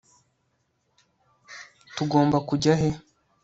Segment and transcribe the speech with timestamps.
[1.95, 2.89] tugomba kujya he